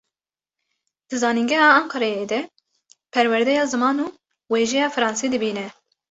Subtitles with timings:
[1.09, 2.39] Di zanîngeha Enqereyê de,
[3.13, 4.07] perwerdeya ziman û
[4.51, 5.67] wêjeya fransî dibîne.